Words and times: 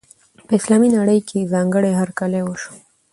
په 0.47 0.51
اسلامي 0.59 0.89
نړۍ 0.97 1.19
کې 1.27 1.35
یې 1.39 1.49
ځانګړی 1.53 1.91
هرکلی 1.99 2.41
وشو. 2.43 2.73